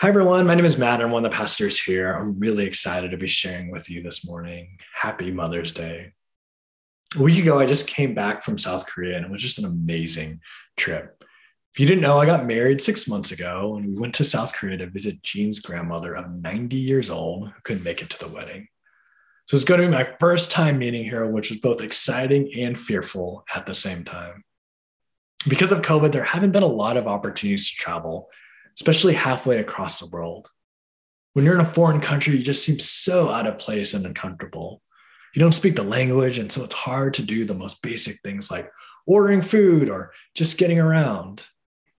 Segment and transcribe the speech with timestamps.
[0.00, 0.46] Hi, everyone.
[0.46, 1.02] My name is Matt.
[1.02, 2.10] I'm one of the pastors here.
[2.10, 4.78] I'm really excited to be sharing with you this morning.
[4.94, 6.14] Happy Mother's Day.
[7.16, 9.66] A week ago, I just came back from South Korea and it was just an
[9.66, 10.40] amazing
[10.78, 11.22] trip.
[11.74, 14.54] If you didn't know, I got married six months ago and we went to South
[14.54, 18.34] Korea to visit Jean's grandmother of 90 years old who couldn't make it to the
[18.34, 18.68] wedding.
[19.48, 22.80] So it's going to be my first time meeting her, which was both exciting and
[22.80, 24.44] fearful at the same time.
[25.46, 28.30] Because of COVID, there haven't been a lot of opportunities to travel
[28.76, 30.48] especially halfway across the world.
[31.32, 34.82] When you're in a foreign country, you just seem so out of place and uncomfortable.
[35.34, 38.50] You don't speak the language, and so it's hard to do the most basic things
[38.50, 38.70] like
[39.06, 41.42] ordering food or just getting around.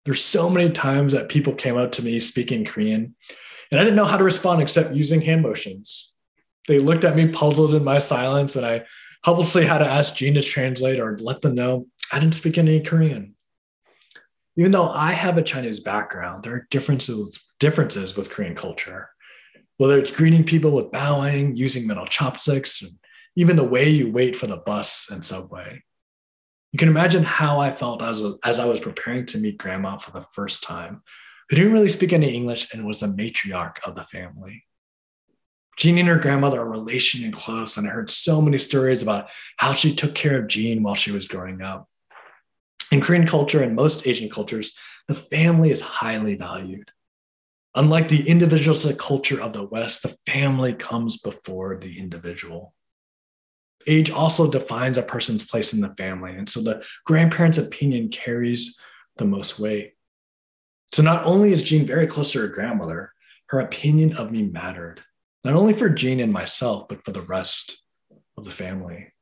[0.04, 3.14] There's so many times that people came up to me speaking Korean,
[3.70, 6.14] and I didn't know how to respond except using hand motions.
[6.66, 8.84] They looked at me puzzled in my silence, and I
[9.24, 12.80] helplessly had to ask Jean to translate or let them know I didn't speak any
[12.80, 13.36] Korean
[14.56, 19.10] even though I have a Chinese background, there are differences differences with Korean culture.
[19.76, 22.92] Whether it's greeting people with bowing, using metal chopsticks, and
[23.36, 25.82] even the way you wait for the bus and subway.
[26.72, 30.10] You can imagine how I felt as, as I was preparing to meet grandma for
[30.12, 31.02] the first time,
[31.48, 34.64] who didn't really speak any English and was the matriarch of the family.
[35.76, 39.30] Jean and her grandmother are relation and close, and I heard so many stories about
[39.56, 41.88] how she took care of Jean while she was growing up.
[42.90, 46.90] In Korean culture and most Asian cultures, the family is highly valued.
[47.74, 52.74] Unlike the individualistic culture of the West, the family comes before the individual.
[53.86, 56.34] Age also defines a person's place in the family.
[56.34, 58.76] And so the grandparent's opinion carries
[59.16, 59.94] the most weight.
[60.92, 63.12] So not only is Jean very close to her grandmother,
[63.46, 65.02] her opinion of me mattered,
[65.44, 67.82] not only for Jean and myself, but for the rest
[68.36, 69.12] of the family.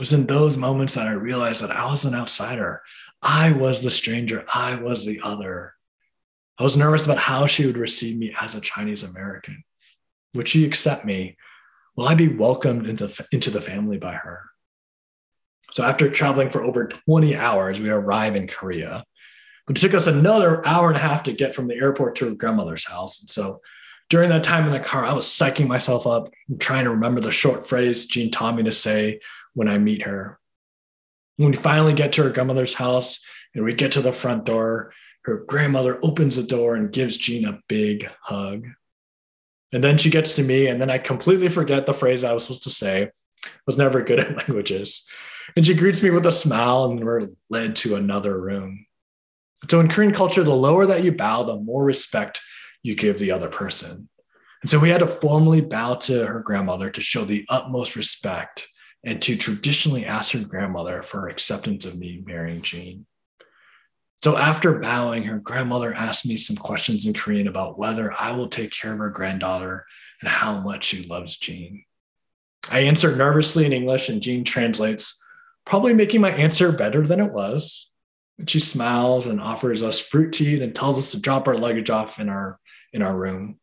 [0.00, 2.82] Was in those moments that I realized that I was an outsider.
[3.20, 4.46] I was the stranger.
[4.52, 5.74] I was the other.
[6.58, 9.62] I was nervous about how she would receive me as a Chinese American.
[10.34, 11.36] Would she accept me?
[11.96, 14.46] Will I be welcomed into, into the family by her?
[15.72, 19.04] So, after traveling for over 20 hours, we arrive in Korea.
[19.66, 22.30] But it took us another hour and a half to get from the airport to
[22.30, 23.20] her grandmother's house.
[23.20, 23.60] And so,
[24.10, 27.20] during that time in the car, I was psyching myself up, and trying to remember
[27.20, 29.20] the short phrase Jean taught me to say
[29.54, 30.38] when I meet her.
[31.36, 34.92] When we finally get to her grandmother's house and we get to the front door,
[35.22, 38.66] her grandmother opens the door and gives Jean a big hug.
[39.72, 42.42] And then she gets to me, and then I completely forget the phrase I was
[42.42, 43.04] supposed to say.
[43.04, 45.06] I was never good at languages.
[45.54, 48.86] And she greets me with a smile, and we're led to another room.
[49.70, 52.40] So in Korean culture, the lower that you bow, the more respect
[52.82, 54.08] you give the other person.
[54.62, 58.68] And so we had to formally bow to her grandmother to show the utmost respect
[59.04, 63.06] and to traditionally ask her grandmother for her acceptance of me marrying Jean.
[64.22, 68.48] So after bowing, her grandmother asked me some questions in Korean about whether I will
[68.48, 69.86] take care of her granddaughter
[70.20, 71.84] and how much she loves Jean.
[72.70, 75.24] I answered nervously in English, and Jean translates,
[75.64, 77.90] probably making my answer better than it was.
[78.46, 82.20] She smiles and offers us fruit tea and tells us to drop our luggage off
[82.20, 82.59] in our
[82.92, 83.58] in our room.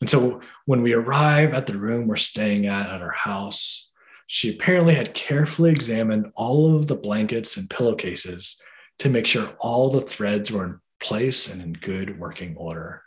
[0.00, 3.90] And so when we arrive at the room we're staying at at our house,
[4.26, 8.60] she apparently had carefully examined all of the blankets and pillowcases
[8.98, 13.02] to make sure all the threads were in place and in good working order.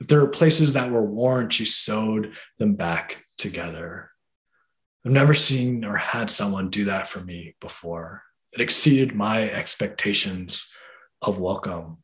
[0.00, 4.10] If there were places that were worn, she sewed them back together.
[5.04, 8.22] I've never seen or had someone do that for me before.
[8.52, 10.70] It exceeded my expectations
[11.20, 12.01] of welcome.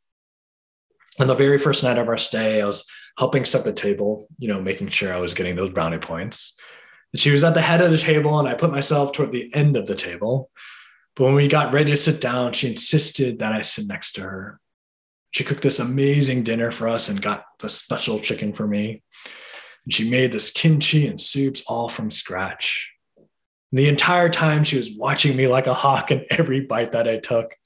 [1.21, 4.49] On the very first night of our stay, I was helping set the table, you
[4.49, 6.57] know, making sure I was getting those brownie points.
[7.17, 9.77] She was at the head of the table, and I put myself toward the end
[9.77, 10.51] of the table.
[11.17, 14.21] But when we got ready to sit down, she insisted that I sit next to
[14.23, 14.61] her.
[15.33, 19.03] She cooked this amazing dinner for us and got the special chicken for me.
[19.85, 22.93] And she made this kimchi and soups all from scratch.
[23.17, 27.09] And the entire time, she was watching me like a hawk in every bite that
[27.09, 27.57] I took.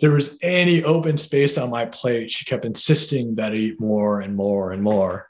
[0.00, 4.20] There was any open space on my plate, she kept insisting that I eat more
[4.20, 5.28] and more and more.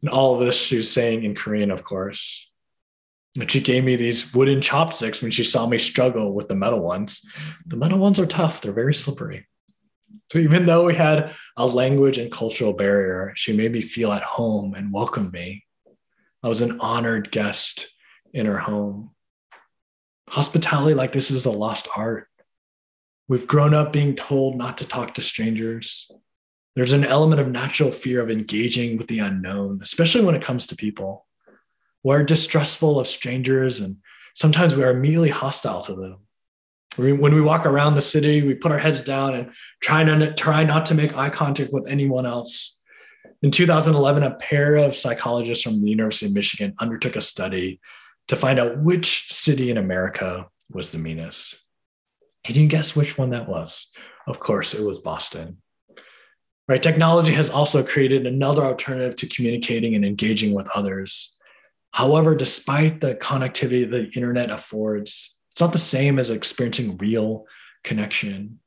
[0.00, 2.50] And all of this she was saying in Korean, of course.
[3.38, 6.80] And she gave me these wooden chopsticks when she saw me struggle with the metal
[6.80, 7.24] ones.
[7.66, 9.46] The metal ones are tough, they're very slippery.
[10.32, 14.22] So even though we had a language and cultural barrier, she made me feel at
[14.22, 15.64] home and welcomed me.
[16.42, 17.92] I was an honored guest
[18.32, 19.10] in her home.
[20.28, 22.28] Hospitality like this is a lost art.
[23.30, 26.10] We've grown up being told not to talk to strangers.
[26.74, 30.66] There's an element of natural fear of engaging with the unknown, especially when it comes
[30.66, 31.26] to people.
[32.02, 33.98] We're distrustful of strangers and
[34.34, 36.16] sometimes we are immediately hostile to them.
[36.96, 40.64] When we walk around the city, we put our heads down and try not, try
[40.64, 42.82] not to make eye contact with anyone else.
[43.42, 47.80] In 2011, a pair of psychologists from the University of Michigan undertook a study
[48.26, 51.60] to find out which city in America was the meanest.
[52.44, 53.88] Can you guess which one that was?
[54.26, 55.58] Of course, it was Boston.
[56.68, 56.82] Right?
[56.82, 61.36] Technology has also created another alternative to communicating and engaging with others.
[61.92, 67.46] However, despite the connectivity the internet affords, it's not the same as experiencing real
[67.82, 68.60] connection.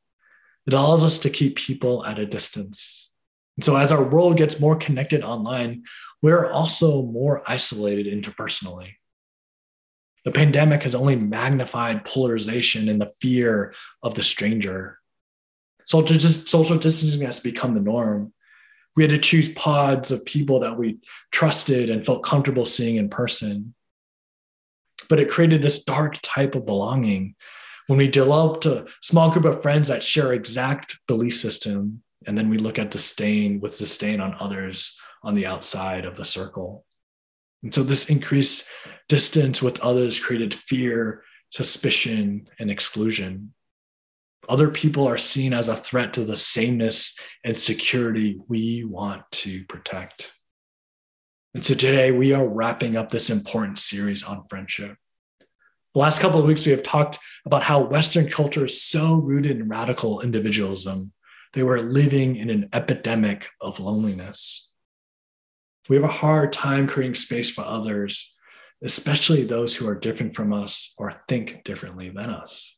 [0.67, 3.13] It allows us to keep people at a distance.
[3.57, 5.83] And so, as our world gets more connected online,
[6.21, 8.95] we're also more isolated interpersonally.
[10.25, 14.99] The pandemic has only magnified polarization and the fear of the stranger.
[15.85, 18.33] Social, social distancing has become the norm.
[18.95, 20.99] We had to choose pods of people that we
[21.31, 23.73] trusted and felt comfortable seeing in person.
[25.09, 27.35] But it created this dark type of belonging
[27.87, 32.49] when we developed a small group of friends that share exact belief system and then
[32.49, 36.85] we look at disdain with disdain on others on the outside of the circle
[37.61, 38.69] and so this increased
[39.13, 43.53] distance with others created fear suspicion and exclusion
[44.49, 49.63] other people are seen as a threat to the sameness and security we want to
[49.65, 50.33] protect
[51.53, 54.97] and so today we are wrapping up this important series on friendship
[55.93, 59.51] the last couple of weeks, we have talked about how Western culture is so rooted
[59.51, 61.13] in radical individualism.
[61.53, 64.71] They were living in an epidemic of loneliness.
[65.87, 68.32] We have a hard time creating space for others,
[68.83, 72.77] especially those who are different from us or think differently than us.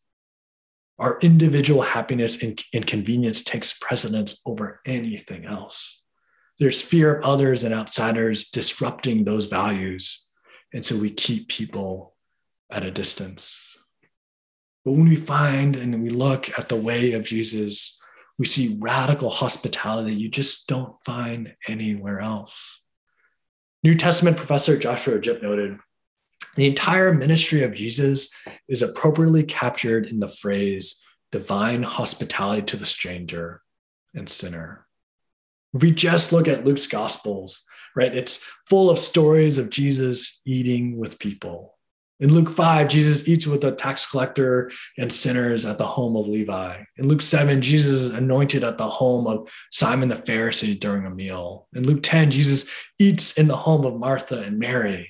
[0.99, 6.01] Our individual happiness and, and convenience takes precedence over anything else.
[6.59, 10.29] There's fear of others and outsiders disrupting those values.
[10.73, 12.15] And so we keep people
[12.71, 13.77] at a distance.
[14.85, 17.99] But when we find and we look at the way of Jesus,
[18.37, 22.81] we see radical hospitality you just don't find anywhere else.
[23.83, 25.77] New Testament professor Joshua Jipp noted
[26.55, 28.29] the entire ministry of Jesus
[28.67, 33.61] is appropriately captured in the phrase divine hospitality to the stranger
[34.13, 34.85] and sinner.
[35.73, 37.63] If we just look at Luke's gospels,
[37.95, 41.75] right, it's full of stories of Jesus eating with people,
[42.21, 46.27] in Luke 5, Jesus eats with a tax collector and sinners at the home of
[46.27, 46.81] Levi.
[46.95, 51.09] In Luke 7, Jesus is anointed at the home of Simon the Pharisee during a
[51.09, 51.67] meal.
[51.73, 52.69] In Luke 10, Jesus
[52.99, 55.09] eats in the home of Martha and Mary.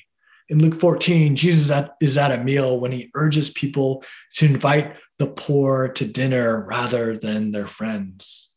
[0.50, 1.72] In Luke 14, Jesus
[2.02, 4.04] is at a meal when he urges people
[4.36, 8.52] to invite the poor to dinner rather than their friends.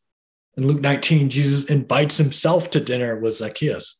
[0.56, 3.98] In Luke 19, Jesus invites himself to dinner with Zacchaeus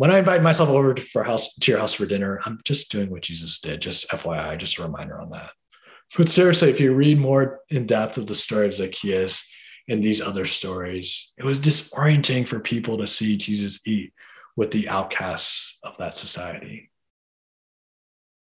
[0.00, 2.90] when I invite myself over to, for house to your house for dinner, I'm just
[2.90, 3.82] doing what Jesus did.
[3.82, 5.50] Just FYI, just a reminder on that.
[6.16, 9.48] But seriously, if you read more in depth of the story of Zacchaeus
[9.88, 14.12] and these other stories, it was disorienting for people to see Jesus eat
[14.56, 16.90] with the outcasts of that society.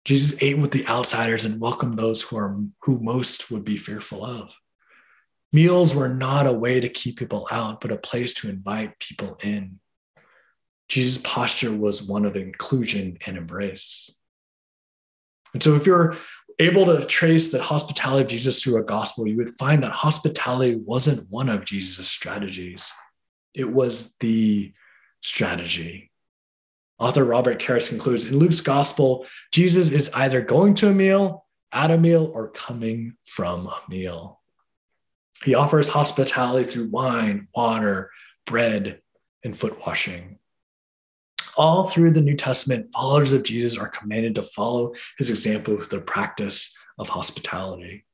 [0.05, 4.23] Jesus ate with the outsiders and welcomed those who are who most would be fearful
[4.23, 4.53] of.
[5.51, 9.38] Meals were not a way to keep people out, but a place to invite people
[9.44, 9.79] in.
[10.88, 14.09] Jesus' posture was one of inclusion and embrace.
[15.53, 16.15] And so, if you're
[16.59, 20.75] able to trace the hospitality of Jesus through a gospel, you would find that hospitality
[20.75, 22.91] wasn't one of Jesus' strategies,
[23.53, 24.73] it was the
[25.21, 26.11] strategy.
[27.00, 31.91] Author Robert Karris concludes in Luke's gospel, Jesus is either going to a meal, at
[31.91, 34.41] a meal, or coming from a meal.
[35.43, 38.12] He offers hospitality through wine, water,
[38.45, 39.01] bread,
[39.43, 40.39] and foot washing
[41.57, 45.89] all through the New Testament, followers of Jesus are commanded to follow his example with
[45.89, 48.05] the practice of hospitality.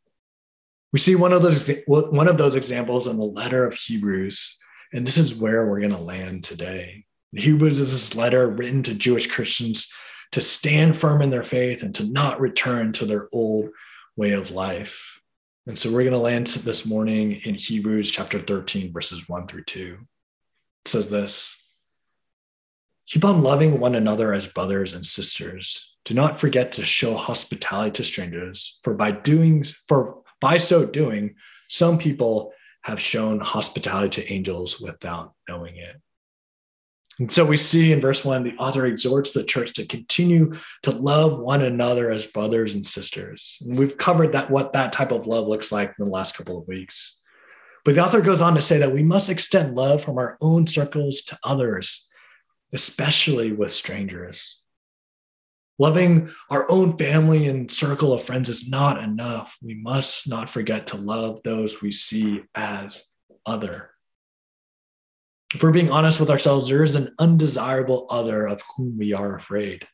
[0.91, 4.57] We see one of those one of those examples in the letter of Hebrews,
[4.93, 7.05] and this is where we're going to land today.
[7.35, 9.91] Hebrews is this letter written to Jewish Christians
[10.33, 13.69] to stand firm in their faith and to not return to their old
[14.15, 15.19] way of life.
[15.65, 19.63] And so we're going to land this morning in Hebrews chapter 13, verses 1 through
[19.63, 19.97] 2.
[20.85, 21.57] It says this
[23.07, 25.95] Keep on loving one another as brothers and sisters.
[26.05, 31.35] Do not forget to show hospitality to strangers, for by doing for by so doing,
[31.69, 32.53] some people
[32.83, 35.95] have shown hospitality to angels without knowing it.
[37.19, 40.91] And so we see in verse one, the author exhorts the church to continue to
[40.91, 43.59] love one another as brothers and sisters.
[43.61, 46.57] And we've covered that what that type of love looks like in the last couple
[46.57, 47.19] of weeks.
[47.85, 50.65] But the author goes on to say that we must extend love from our own
[50.65, 52.07] circles to others
[52.73, 54.62] especially with strangers.
[55.83, 59.57] Loving our own family and circle of friends is not enough.
[59.61, 63.13] We must not forget to love those we see as
[63.45, 63.91] other.
[65.53, 69.35] If we're being honest with ourselves, there is an undesirable other of whom we are
[69.35, 69.85] afraid.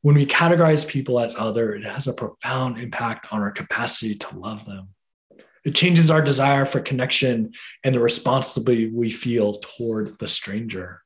[0.00, 4.38] When we categorize people as other, it has a profound impact on our capacity to
[4.38, 4.94] love them.
[5.62, 7.52] It changes our desire for connection
[7.84, 11.02] and the responsibility we feel toward the stranger.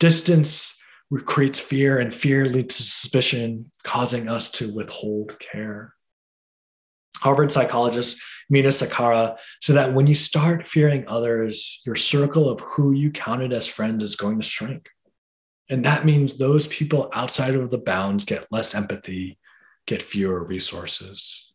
[0.00, 0.79] Distance
[1.18, 5.94] creates fear, and fear leads to suspicion, causing us to withhold care.
[7.16, 12.92] Harvard psychologist Mina Cikara said that when you start fearing others, your circle of who
[12.92, 14.88] you counted as friends is going to shrink.
[15.68, 19.38] And that means those people outside of the bounds get less empathy,
[19.86, 21.52] get fewer resources.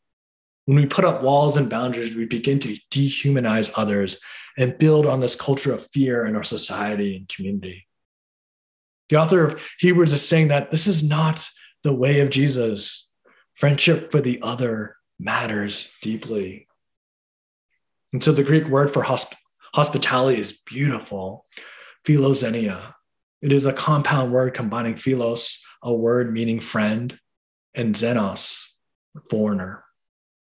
[0.66, 4.18] When we put up walls and boundaries, we begin to dehumanize others
[4.58, 7.88] and build on this culture of fear in our society and community.
[9.10, 11.48] The author of Hebrews is saying that this is not
[11.84, 13.12] the way of Jesus.
[13.54, 16.68] Friendship for the other matters deeply.
[18.12, 19.36] And so the Greek word for hosp-
[19.74, 21.46] hospitality is beautiful,
[22.06, 22.94] philoxenia.
[23.42, 27.18] It is a compound word combining philos, a word meaning friend,
[27.74, 28.68] and xenos,
[29.30, 29.84] foreigner.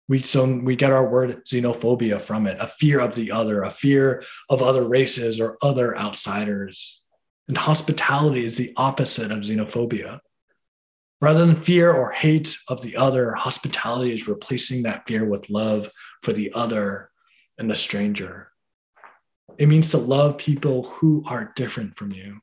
[0.08, 3.70] We, so we get our word xenophobia from it, a fear of the other, a
[3.70, 7.02] fear of other races or other outsiders.
[7.48, 10.20] And hospitality is the opposite of xenophobia.
[11.20, 15.90] Rather than fear or hate of the other, hospitality is replacing that fear with love
[16.22, 17.10] for the other
[17.58, 18.52] and the stranger.
[19.56, 22.38] It means to love people who are different from you.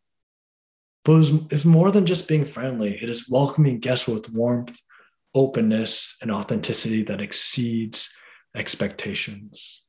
[1.06, 4.78] But it's more than just being friendly, it is welcoming guests with warmth
[5.36, 8.10] openness and authenticity that exceeds
[8.56, 9.85] expectations.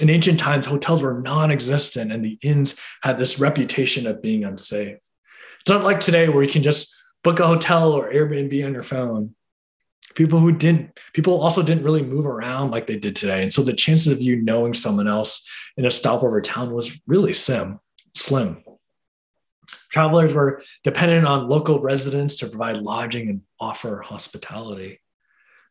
[0.00, 4.44] In ancient times, hotels were non existent and the inns had this reputation of being
[4.44, 4.98] unsafe.
[5.60, 8.82] It's not like today where you can just book a hotel or Airbnb on your
[8.82, 9.34] phone.
[10.14, 13.42] People who didn't, people also didn't really move around like they did today.
[13.42, 17.32] And so the chances of you knowing someone else in a stopover town was really
[17.32, 17.80] slim,
[18.14, 18.64] slim.
[19.90, 25.00] Travelers were dependent on local residents to provide lodging and offer hospitality.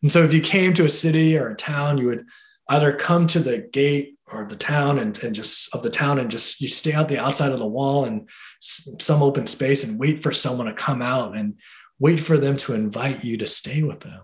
[0.01, 2.25] And so if you came to a city or a town, you would
[2.70, 6.30] either come to the gate or the town and, and just of the town and
[6.30, 8.28] just you stay out the outside of the wall and
[8.60, 11.56] some open space and wait for someone to come out and
[12.00, 14.22] wait for them to invite you to stay with them.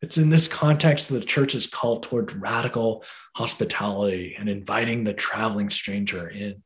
[0.00, 3.02] It's in this context that the church is called towards radical
[3.34, 6.62] hospitality and inviting the traveling stranger in.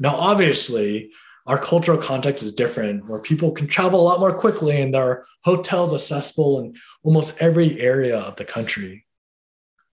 [0.00, 1.12] Now, obviously,
[1.46, 5.04] our cultural context is different where people can travel a lot more quickly and there
[5.04, 9.03] are hotels accessible in almost every area of the country.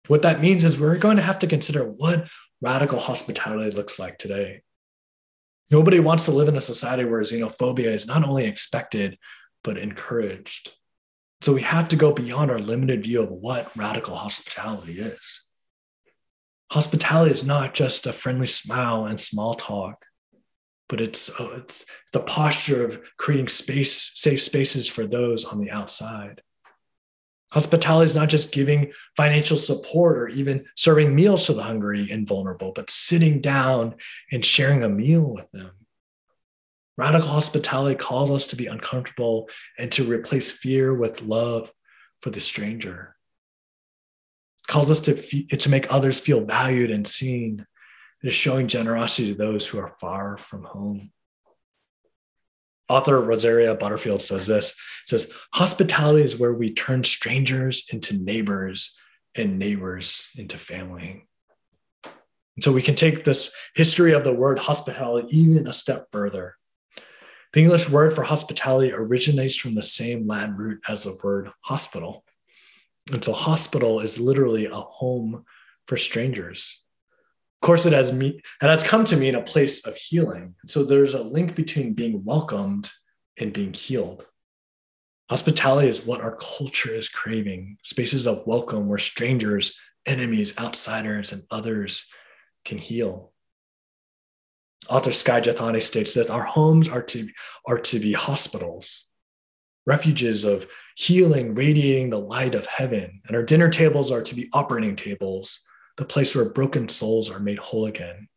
[0.08, 2.28] What that means is we're going to have to consider what
[2.60, 4.62] radical hospitality looks like today.
[5.70, 9.18] Nobody wants to live in a society where xenophobia is not only expected,
[9.64, 10.72] but encouraged.
[11.40, 15.42] So we have to go beyond our limited view of what radical hospitality is.
[16.70, 20.04] Hospitality is not just a friendly smile and small talk,
[20.88, 25.70] but it's, oh, it's the posture of creating space, safe spaces for those on the
[25.70, 26.42] outside.
[27.56, 32.28] Hospitality is not just giving financial support or even serving meals to the hungry and
[32.28, 33.94] vulnerable, but sitting down
[34.30, 35.70] and sharing a meal with them.
[36.98, 39.48] Radical hospitality calls us to be uncomfortable
[39.78, 41.72] and to replace fear with love
[42.20, 43.16] for the stranger
[44.66, 47.66] calls us to, to make others feel valued and seen.
[48.22, 51.10] It is showing generosity to those who are far from home.
[52.88, 54.76] Author Rosaria Butterfield says this
[55.06, 58.98] says, hospitality is where we turn strangers into neighbors
[59.36, 61.24] and neighbors into family.
[62.04, 66.56] And so we can take this history of the word hospitality even a step further.
[67.52, 72.24] The English word for hospitality originates from the same Latin root as the word hospital.
[73.12, 75.44] And so hospital is literally a home
[75.86, 76.82] for strangers.
[77.62, 80.54] Of course, it has me it has come to me in a place of healing.
[80.66, 82.90] So there's a link between being welcomed
[83.38, 84.26] and being healed.
[85.30, 91.42] Hospitality is what our culture is craving spaces of welcome where strangers, enemies, outsiders, and
[91.50, 92.08] others
[92.64, 93.32] can heal.
[94.88, 97.28] Author Skye Jethani states this Our homes are to,
[97.66, 99.06] are to be hospitals,
[99.84, 103.20] refuges of healing, radiating the light of heaven.
[103.26, 105.60] And our dinner tables are to be operating tables,
[105.96, 108.28] the place where broken souls are made whole again.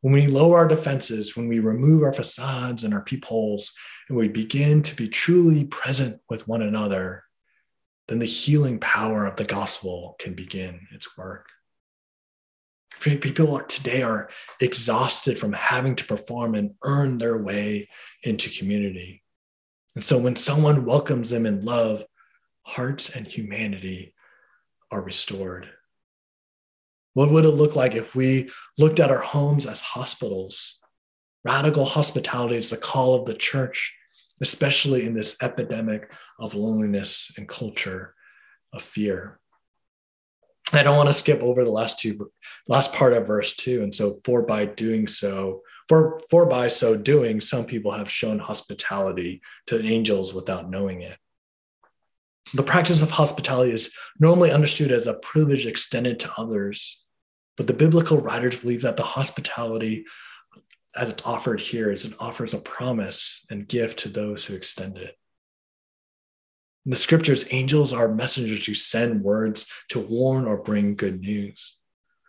[0.00, 3.72] When we lower our defenses, when we remove our facades and our peepholes,
[4.08, 7.24] and we begin to be truly present with one another,
[8.08, 11.46] then the healing power of the gospel can begin its work.
[13.00, 14.30] People are, today are
[14.60, 17.88] exhausted from having to perform and earn their way
[18.22, 19.22] into community.
[19.94, 22.04] And so when someone welcomes them in love,
[22.62, 24.14] hearts and humanity
[24.90, 25.68] are restored.
[27.14, 30.78] What would it look like if we looked at our homes as hospitals?
[31.44, 33.96] Radical hospitality is the call of the church,
[34.40, 38.14] especially in this epidemic of loneliness and culture
[38.72, 39.40] of fear.
[40.72, 42.30] I don't want to skip over the last two,
[42.68, 43.82] last part of verse two.
[43.82, 48.38] And so, for by doing so, for, for by so doing, some people have shown
[48.38, 51.18] hospitality to angels without knowing it.
[52.52, 57.04] The practice of hospitality is normally understood as a privilege extended to others,
[57.56, 60.06] but the biblical writers believe that the hospitality
[60.96, 64.98] as it's offered here is it offers a promise and gift to those who extend
[64.98, 65.16] it.
[66.84, 71.76] In the scriptures, angels are messengers who send words to warn or bring good news.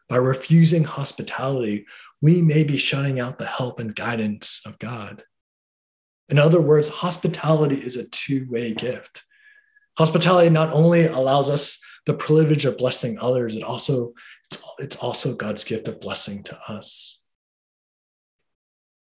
[0.09, 1.87] By refusing hospitality,
[2.21, 5.23] we may be shutting out the help and guidance of God.
[6.29, 9.23] In other words, hospitality is a two way gift.
[9.97, 14.13] Hospitality not only allows us the privilege of blessing others, it also,
[14.49, 17.19] it's, it's also God's gift of blessing to us.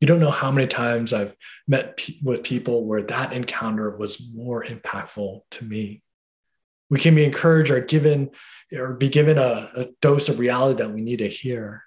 [0.00, 1.35] You don't know how many times I've
[1.66, 6.02] met pe- with people where that encounter was more impactful to me.
[6.90, 8.31] We can be encouraged or given
[8.73, 11.83] or be given a, a dose of reality that we need to hear.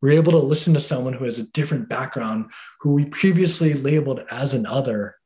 [0.00, 4.24] We're able to listen to someone who has a different background, who we previously labeled
[4.30, 5.16] as an other,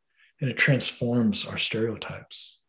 [0.41, 2.62] and it transforms our stereotypes.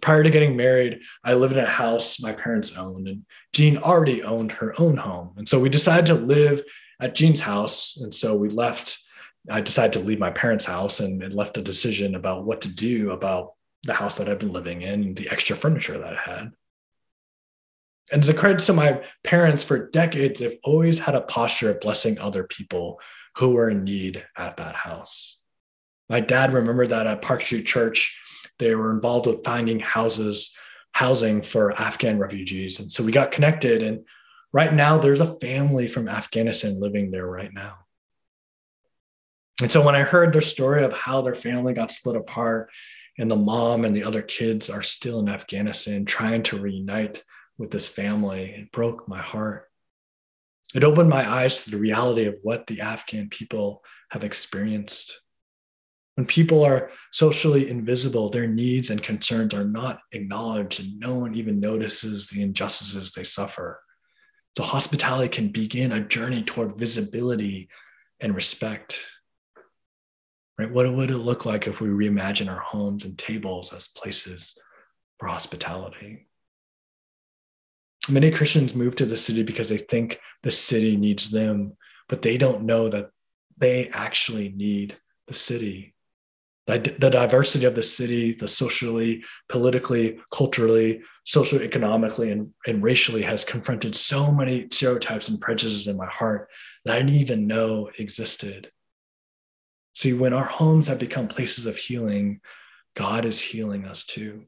[0.00, 4.22] Prior to getting married, I lived in a house my parents owned, and Jean already
[4.22, 5.34] owned her own home.
[5.36, 6.62] And so we decided to live
[7.00, 7.98] at Jean's house.
[7.98, 8.98] And so we left.
[9.50, 13.10] I decided to leave my parents' house and, left a decision about what to do
[13.10, 16.52] about the house that I've been living in and the extra furniture that I had.
[18.12, 21.80] And as a credit to my parents, for decades, they've always had a posture of
[21.80, 23.00] blessing other people
[23.36, 25.38] who were in need at that house.
[26.08, 28.16] My dad remembered that at Park Street Church,
[28.58, 30.54] they were involved with finding houses,
[30.92, 32.80] housing for Afghan refugees.
[32.80, 33.82] And so we got connected.
[33.82, 34.04] And
[34.52, 37.78] right now, there's a family from Afghanistan living there right now.
[39.60, 42.70] And so when I heard their story of how their family got split apart
[43.18, 47.22] and the mom and the other kids are still in Afghanistan trying to reunite
[47.58, 49.68] with this family, it broke my heart.
[50.74, 55.20] It opened my eyes to the reality of what the Afghan people have experienced.
[56.16, 61.34] When people are socially invisible, their needs and concerns are not acknowledged, and no one
[61.34, 63.80] even notices the injustices they suffer.
[64.56, 67.70] So, hospitality can begin a journey toward visibility
[68.20, 69.10] and respect.
[70.58, 70.70] Right?
[70.70, 74.58] What would it look like if we reimagine our homes and tables as places
[75.18, 76.28] for hospitality?
[78.10, 82.36] Many Christians move to the city because they think the city needs them, but they
[82.36, 83.10] don't know that
[83.56, 85.94] they actually need the city
[86.66, 86.78] the
[87.10, 94.30] diversity of the city, the socially, politically, culturally, socioeconomically, and, and racially has confronted so
[94.30, 96.48] many stereotypes and prejudices in my heart
[96.84, 98.70] that I didn't even know existed.
[99.94, 102.40] See, when our homes have become places of healing,
[102.94, 104.44] God is healing us too.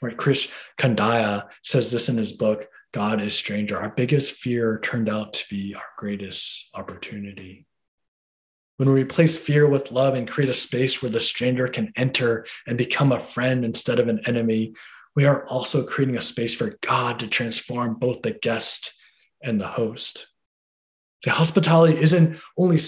[0.00, 3.76] Right, Krish Kandiah says this in his book, God is Stranger.
[3.76, 7.67] Our biggest fear turned out to be our greatest opportunity.
[8.78, 12.46] When we replace fear with love and create a space where the stranger can enter
[12.64, 14.74] and become a friend instead of an enemy,
[15.16, 18.94] we are also creating a space for God to transform both the guest
[19.42, 20.28] and the host.
[21.24, 22.78] The hospitality isn't only,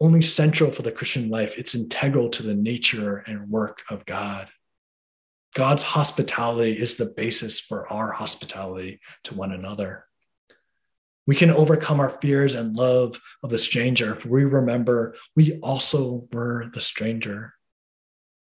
[0.00, 4.48] only central for the Christian life, it's integral to the nature and work of God.
[5.54, 10.06] God's hospitality is the basis for our hospitality to one another.
[11.26, 16.28] We can overcome our fears and love of the stranger if we remember we also
[16.32, 17.54] were the stranger.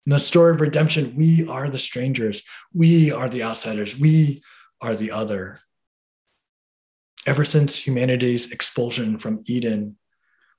[0.05, 2.43] In the story of redemption, we are the strangers.
[2.73, 3.97] We are the outsiders.
[3.97, 4.43] We
[4.81, 5.59] are the other.
[7.25, 9.97] Ever since humanity's expulsion from Eden,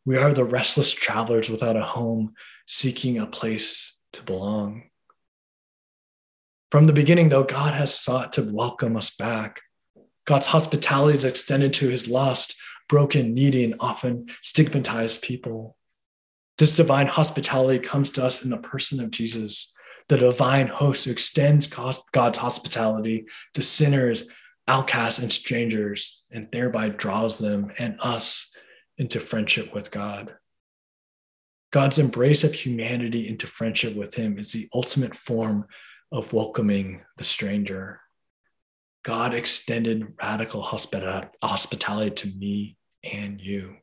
[0.07, 2.35] we are the restless travelers without a home,
[2.67, 4.85] seeking a place to belong.
[6.71, 9.61] From the beginning, though, God has sought to welcome us back
[10.25, 12.57] God's hospitality is extended to his lost,
[12.89, 15.77] broken, needy, and often stigmatized people.
[16.59, 19.75] This divine hospitality comes to us in the person of Jesus,
[20.09, 24.29] the divine host who extends God's hospitality to sinners,
[24.69, 28.51] outcasts, and strangers, and thereby draws them and us
[28.97, 30.35] into friendship with God.
[31.73, 35.67] God's embrace of humanity into friendship with Him is the ultimate form
[36.13, 38.01] of welcoming the stranger.
[39.05, 43.77] God extended radical hospitality to me and you.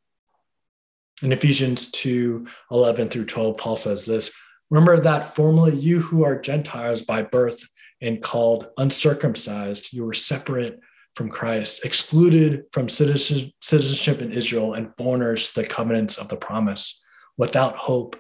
[1.21, 4.33] In Ephesians 2 11 through 12, Paul says this
[4.71, 7.63] Remember that formerly you who are Gentiles by birth
[8.01, 9.93] and called uncircumcised.
[9.93, 10.79] You were separate
[11.15, 17.05] from Christ, excluded from citizenship in Israel, and foreigners to the covenants of the promise,
[17.37, 18.15] without hope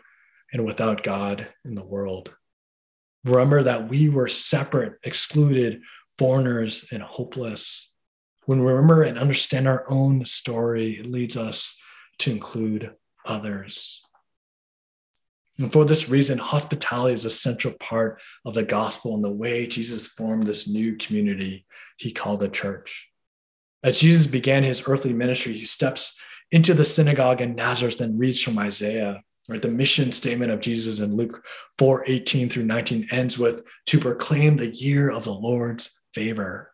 [0.53, 2.35] and without God in the world.
[3.25, 5.81] Remember that we were separate, excluded,
[6.21, 7.91] foreigners, and hopeless.
[8.45, 11.75] When we remember and understand our own story, it leads us
[12.19, 12.91] to include
[13.25, 14.03] others.
[15.57, 19.65] And for this reason, hospitality is a central part of the gospel and the way
[19.65, 21.65] Jesus formed this new community
[21.97, 23.09] he called the church.
[23.83, 28.39] As Jesus began his earthly ministry, he steps into the synagogue in Nazareth and reads
[28.39, 29.23] from Isaiah.
[29.49, 31.43] Right, the mission statement of Jesus in Luke
[31.79, 36.71] 4 18 through 19 ends with to proclaim the year of the Lord's favor.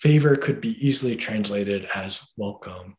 [0.00, 2.96] Favor could be easily translated as welcome.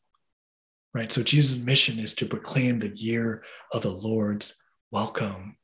[0.93, 4.55] Right, so Jesus' mission is to proclaim the year of the Lord's
[4.91, 5.57] welcome.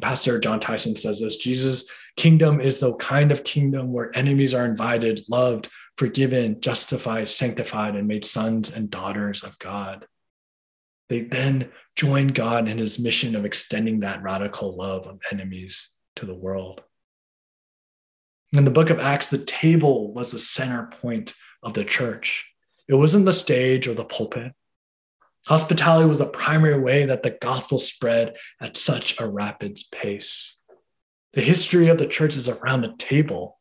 [0.00, 4.64] Pastor Jon Tyson says this Jesus' kingdom is the kind of kingdom where enemies are
[4.64, 10.06] invited, loved, forgiven, justified, sanctified, and made sons and daughters of God.
[11.08, 16.26] They then join God in his mission of extending that radical love of enemies to
[16.26, 16.82] the world.
[18.52, 22.50] In the book of Acts, the table was the center point of the church.
[22.88, 24.52] It wasn't the stage or the pulpit.
[25.46, 30.56] Hospitality was the primary way that the gospel spread at such a rapid pace.
[31.34, 33.58] The history of the church is around a table.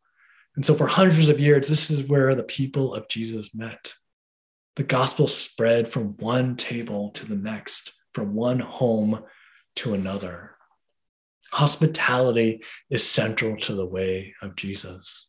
[0.55, 3.93] And so, for hundreds of years, this is where the people of Jesus met.
[4.75, 9.23] The gospel spread from one table to the next, from one home
[9.75, 10.55] to another.
[11.51, 15.27] Hospitality is central to the way of Jesus.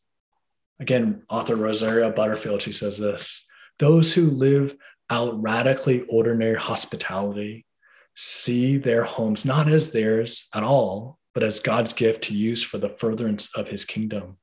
[0.78, 3.46] Again, author Rosaria Butterfield, she says this
[3.78, 4.76] those who live
[5.08, 7.66] out radically ordinary hospitality,
[8.14, 12.78] see their homes not as theirs at all, but as God's gift to use for
[12.78, 14.36] the furtherance of his kingdom.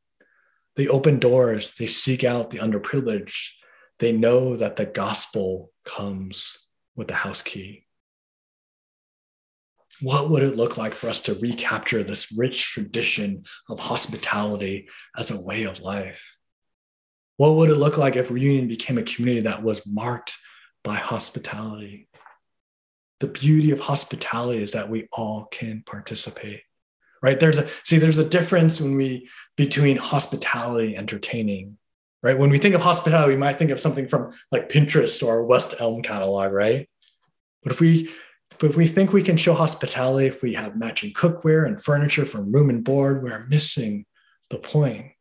[0.76, 3.50] They open doors, they seek out the underprivileged,
[4.00, 7.87] they know that the gospel comes with the house key.
[10.02, 15.32] What would it look like for us to recapture this rich tradition of hospitality as
[15.32, 16.36] a way of life?
[17.38, 20.38] What would it look like if Reunion became a community that was marked
[20.88, 22.08] by hospitality.
[23.20, 26.62] The beauty of hospitality is that we all can participate.
[27.22, 27.40] Right?
[27.40, 31.78] There's a see, there's a difference when we between hospitality entertaining.
[32.24, 32.38] Right?
[32.38, 35.76] When we think of hospitality, we might think of something from like Pinterest or West
[35.80, 36.90] Elm catalog, right?
[37.64, 38.12] But if we
[38.66, 42.52] if we think we can show hospitality if we have matching cookware and furniture from
[42.52, 44.06] room and board, we're missing
[44.50, 45.12] the point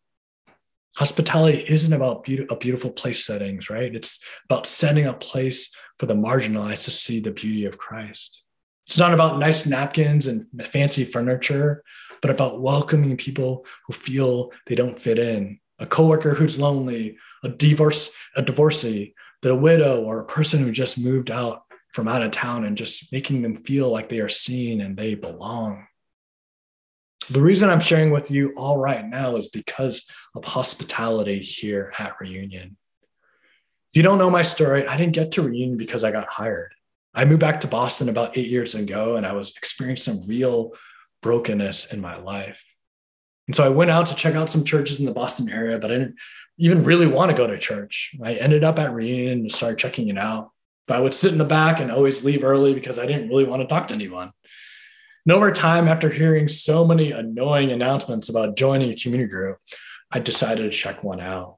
[0.97, 3.95] hospitality isn't about be- a beautiful place settings, right?
[3.95, 8.43] It's about setting a place for the marginalized to see the beauty of Christ.
[8.87, 11.83] It's not about nice napkins and fancy furniture,
[12.23, 15.61] but about welcoming people who feel they don't fit in.
[15.79, 20.99] A coworker who's lonely, a divorce, a divorcee, the widow, or a person who just
[20.99, 21.65] moved out
[21.97, 25.15] from out of town and just making them feel like they are seen and they
[25.15, 25.87] belong.
[27.31, 32.21] The reason I'm sharing with you all right now is because of hospitality here at
[32.21, 32.77] Reunion.
[33.93, 36.75] If you don't know my story, I didn't get to Reunion because I got hired.
[37.15, 40.73] I moved back to Boston about eight years ago and I was experiencing real
[41.23, 42.63] brokenness in my life.
[43.47, 45.91] And so I went out to check out some churches in the Boston area, but
[45.91, 46.17] I didn't
[46.59, 48.15] even really want to go to church.
[48.23, 50.51] I ended up at Reunion and started checking it out.
[50.87, 53.45] But I would sit in the back and always leave early because I didn't really
[53.45, 54.33] want to talk to anyone.
[55.27, 59.59] And over time, after hearing so many annoying announcements about joining a community group,
[60.13, 61.57] I decided to check one out.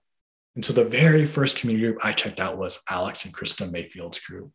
[0.55, 4.21] And so the very first community group I checked out was Alex and Krista Mayfield's
[4.21, 4.51] group.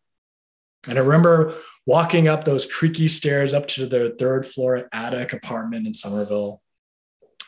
[0.88, 1.54] And I remember
[1.86, 6.62] walking up those creaky stairs up to their third floor attic apartment in Somerville.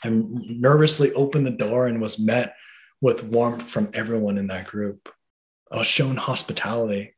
[0.04, 2.56] I nervously opened the door and was met
[3.02, 5.10] with warmth from everyone in that group.
[5.72, 7.15] I was shown hospitality,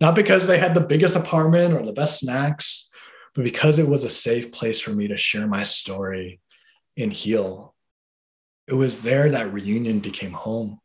[0.00, 2.90] not because they had the biggest apartment or the best snacks,
[3.34, 6.40] but because it was a safe place for me to share my story
[6.96, 7.74] and heal,
[8.66, 10.80] it was there that reunion became home.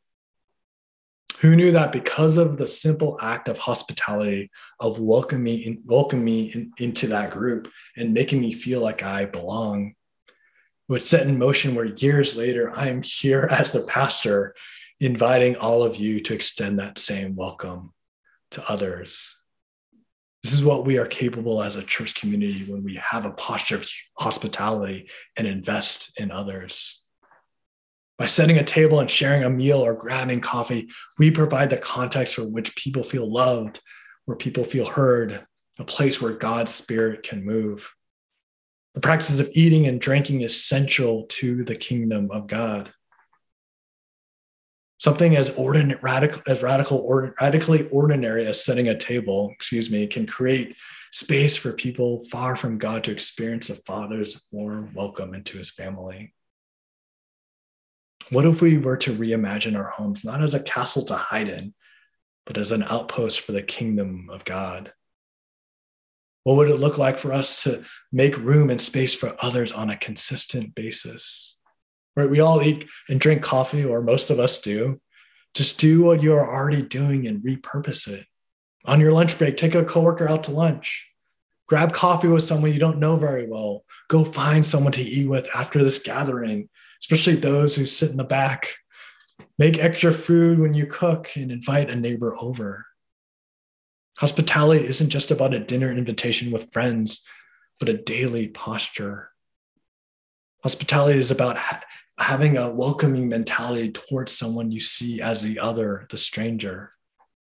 [1.40, 6.52] Who knew that because of the simple act of hospitality, of welcoming me, in, me
[6.52, 9.96] in, into that group and making me feel like I belong,
[10.88, 14.54] would set in motion where years later I am here as the pastor,
[15.00, 17.92] inviting all of you to extend that same welcome
[18.52, 19.42] to others
[20.44, 23.76] this is what we are capable as a church community when we have a posture
[23.76, 23.88] of
[24.18, 27.06] hospitality and invest in others.
[28.18, 32.36] By setting a table and sharing a meal or grabbing coffee, we provide the context
[32.36, 33.82] for which people feel loved,
[34.26, 35.46] where people feel heard,
[35.80, 37.92] a place where God's spirit can move.
[38.96, 42.92] The practice of eating and drinking is essential to the kingdom of God.
[45.02, 50.06] Something as ordinary, radical, as radical, or, radically ordinary as setting a table, excuse me,
[50.06, 50.76] can create
[51.12, 56.36] space for people far from God to experience the Father's warm welcome into His family.
[58.30, 61.74] What if we were to reimagine our homes not as a castle to hide in,
[62.46, 64.94] but as an outpost for the kingdom of God?
[66.44, 69.90] What would it look like for us to make room and space for others on
[69.90, 71.58] a consistent basis?
[72.16, 72.30] Right?
[72.30, 75.00] We all eat and drink coffee, or most of us do.
[75.54, 78.26] Just do what you are already doing and repurpose it.
[78.86, 81.08] On your lunch break, take a coworker out to lunch.
[81.68, 83.86] Grab coffee with someone you don't know very well.
[84.10, 86.68] Go find someone to eat with after this gathering,
[87.02, 88.74] especially those who sit in the back.
[89.58, 92.86] Make extra food when you cook and invite a neighbor over.
[94.20, 97.26] Hospitality isn't just about a dinner invitation with friends,
[97.80, 99.32] but a daily posture.
[100.64, 101.58] Hospitality is about
[102.22, 106.94] having a welcoming mentality towards someone you see as the other, the stranger.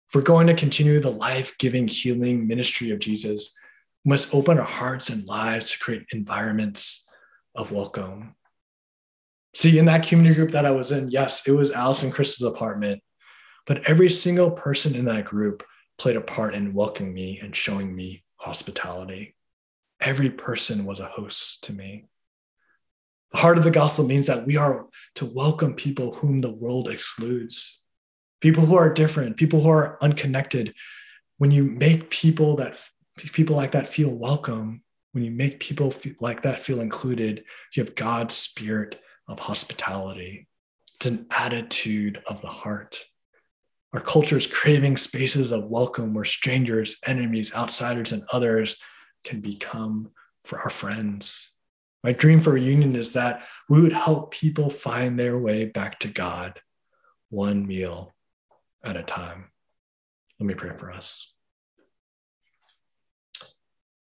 [0.08, 3.56] If we're going to continue the life giving, healing ministry of Jesus,
[4.04, 7.08] we must open our hearts and lives to create environments
[7.54, 8.34] of welcome.
[9.54, 12.42] See, in that community group that I was in, yes, it was Alice and Chris's
[12.42, 13.02] apartment,
[13.66, 15.62] but every single person in that group
[15.98, 19.36] played a part in welcoming me and showing me hospitality.
[20.00, 22.08] Every person was a host to me.
[23.34, 26.88] The heart of the gospel means that we are to welcome people whom the world
[26.88, 27.82] excludes,
[28.40, 30.72] people who are different, people who are unconnected.
[31.38, 32.78] When you make people that
[33.16, 37.42] people like that feel welcome, when you make people feel like that feel included,
[37.74, 40.46] you have God's spirit of hospitality.
[40.94, 43.04] It's an attitude of the heart.
[43.92, 48.76] Our culture is craving spaces of welcome where strangers, enemies, outsiders, and others
[49.24, 50.12] can become
[50.44, 51.50] for our friends.
[52.04, 56.08] My dream for reunion is that we would help people find their way back to
[56.08, 56.60] God
[57.30, 58.14] one meal
[58.84, 59.50] at a time.
[60.38, 61.32] Let me pray for us.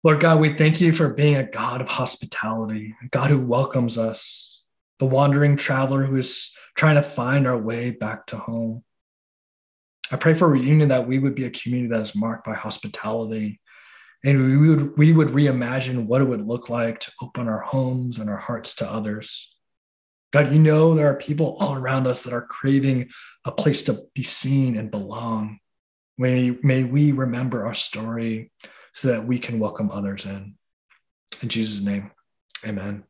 [0.02, 3.98] Lord God, we thank you for being a God of hospitality, a God who welcomes
[3.98, 4.64] us,
[4.98, 8.82] the wandering traveler who is trying to find our way back to home.
[10.10, 13.59] I pray for reunion that we would be a community that is marked by hospitality.
[14.24, 18.18] And we would, we would reimagine what it would look like to open our homes
[18.18, 19.56] and our hearts to others.
[20.33, 23.09] God, you know there are people all around us that are craving
[23.44, 25.59] a place to be seen and belong.
[26.18, 28.52] May, may we remember our story
[28.92, 30.54] so that we can welcome others in.
[31.42, 32.11] In Jesus' name,
[32.64, 33.04] amen.